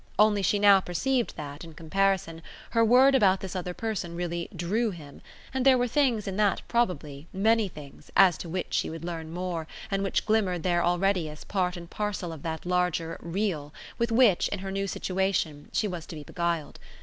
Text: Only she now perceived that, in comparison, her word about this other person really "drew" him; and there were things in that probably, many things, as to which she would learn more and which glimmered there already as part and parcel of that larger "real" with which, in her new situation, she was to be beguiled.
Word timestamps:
Only 0.17 0.41
she 0.41 0.57
now 0.57 0.79
perceived 0.79 1.35
that, 1.37 1.63
in 1.63 1.75
comparison, 1.75 2.41
her 2.71 2.83
word 2.83 3.13
about 3.13 3.39
this 3.41 3.55
other 3.55 3.75
person 3.75 4.15
really 4.15 4.49
"drew" 4.55 4.89
him; 4.89 5.21
and 5.53 5.63
there 5.63 5.77
were 5.77 5.87
things 5.87 6.27
in 6.27 6.37
that 6.37 6.63
probably, 6.67 7.27
many 7.31 7.67
things, 7.67 8.09
as 8.17 8.35
to 8.39 8.49
which 8.49 8.73
she 8.73 8.89
would 8.89 9.05
learn 9.05 9.31
more 9.31 9.67
and 9.91 10.01
which 10.01 10.25
glimmered 10.25 10.63
there 10.63 10.83
already 10.83 11.29
as 11.29 11.43
part 11.43 11.77
and 11.77 11.87
parcel 11.91 12.33
of 12.33 12.41
that 12.41 12.65
larger 12.65 13.17
"real" 13.21 13.75
with 13.99 14.11
which, 14.11 14.47
in 14.47 14.57
her 14.57 14.71
new 14.71 14.87
situation, 14.87 15.69
she 15.71 15.87
was 15.87 16.07
to 16.07 16.15
be 16.15 16.23
beguiled. 16.23 16.79